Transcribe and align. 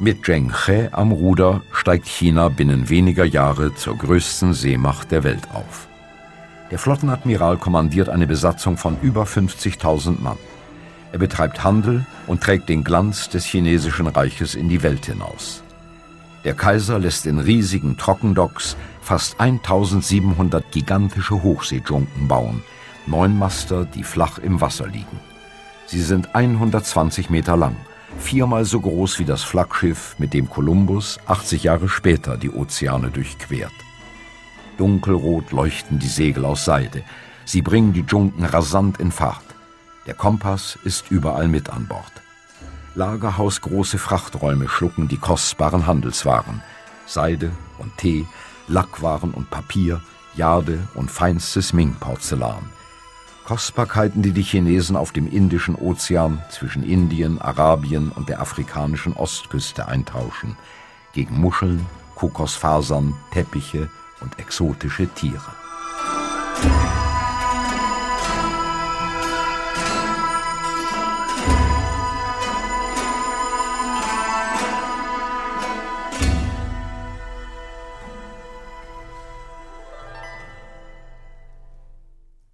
Mit 0.00 0.24
Zheng 0.24 0.52
He 0.66 0.88
am 0.90 1.12
Ruder 1.12 1.62
steigt 1.72 2.06
China 2.06 2.48
binnen 2.48 2.88
weniger 2.88 3.24
Jahre 3.24 3.76
zur 3.76 3.96
größten 3.96 4.52
Seemacht 4.52 5.12
der 5.12 5.22
Welt 5.22 5.48
auf. 5.54 5.86
Der 6.72 6.80
Flottenadmiral 6.80 7.58
kommandiert 7.58 8.08
eine 8.08 8.26
Besatzung 8.26 8.76
von 8.76 8.96
über 9.02 9.22
50.000 9.22 10.20
Mann. 10.20 10.36
Er 11.12 11.20
betreibt 11.20 11.62
Handel 11.62 12.04
und 12.26 12.42
trägt 12.42 12.68
den 12.68 12.82
Glanz 12.82 13.28
des 13.28 13.44
chinesischen 13.44 14.08
Reiches 14.08 14.56
in 14.56 14.68
die 14.68 14.82
Welt 14.82 15.06
hinaus. 15.06 15.62
Der 16.42 16.54
Kaiser 16.54 16.98
lässt 16.98 17.24
in 17.26 17.38
riesigen 17.38 17.96
Trockendocks 17.96 18.76
fast 19.00 19.38
1700 19.38 20.72
gigantische 20.72 21.40
Hochseejunken 21.40 22.26
bauen, 22.26 22.64
neun 23.06 23.38
Master, 23.38 23.84
die 23.84 24.02
flach 24.02 24.38
im 24.38 24.60
Wasser 24.60 24.88
liegen. 24.88 25.20
Sie 25.86 26.02
sind 26.02 26.34
120 26.34 27.30
Meter 27.30 27.56
lang, 27.56 27.76
viermal 28.18 28.64
so 28.64 28.80
groß 28.80 29.18
wie 29.18 29.24
das 29.24 29.42
Flaggschiff, 29.42 30.16
mit 30.18 30.34
dem 30.34 30.48
Kolumbus 30.48 31.18
80 31.26 31.64
Jahre 31.64 31.88
später 31.88 32.36
die 32.36 32.50
Ozeane 32.50 33.10
durchquert. 33.10 33.72
Dunkelrot 34.78 35.52
leuchten 35.52 35.98
die 35.98 36.08
Segel 36.08 36.44
aus 36.44 36.64
Seide. 36.64 37.02
Sie 37.44 37.62
bringen 37.62 37.92
die 37.92 38.04
Junken 38.06 38.44
rasant 38.44 38.98
in 38.98 39.12
Fahrt. 39.12 39.44
Der 40.06 40.14
Kompass 40.14 40.78
ist 40.84 41.10
überall 41.10 41.48
mit 41.48 41.70
an 41.70 41.86
Bord. 41.86 42.12
Lagerhausgroße 42.94 43.98
Frachträume 43.98 44.68
schlucken 44.68 45.08
die 45.08 45.16
kostbaren 45.16 45.86
Handelswaren. 45.86 46.62
Seide 47.06 47.50
und 47.78 47.96
Tee, 47.98 48.26
Lackwaren 48.68 49.32
und 49.32 49.50
Papier, 49.50 50.00
Jade 50.36 50.88
und 50.94 51.10
feinstes 51.10 51.72
Ming-Porzellan. 51.72 52.64
Kostbarkeiten, 53.44 54.22
die 54.22 54.32
die 54.32 54.42
Chinesen 54.42 54.96
auf 54.96 55.12
dem 55.12 55.30
Indischen 55.30 55.74
Ozean 55.74 56.42
zwischen 56.50 56.82
Indien, 56.82 57.40
Arabien 57.40 58.10
und 58.10 58.28
der 58.28 58.40
afrikanischen 58.40 59.12
Ostküste 59.12 59.86
eintauschen, 59.86 60.56
gegen 61.12 61.38
Muscheln, 61.38 61.84
Kokosfasern, 62.14 63.14
Teppiche 63.32 63.90
und 64.20 64.38
exotische 64.38 65.06
Tiere. 65.08 65.63